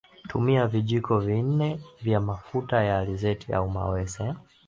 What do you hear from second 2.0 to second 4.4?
vya mafuta ya alizeti au mawese